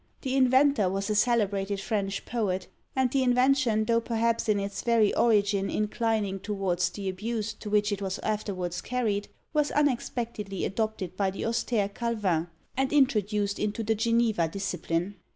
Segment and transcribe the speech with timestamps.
[0.23, 2.65] The inventor was a celebrated French poet;
[2.95, 7.91] and the invention, though perhaps in its very origin inclining towards the abuse to which
[7.91, 13.93] it was afterwards carried, was unexpectedly adopted by the austere Calvin, and introduced into the
[13.93, 15.17] Geneva discipline.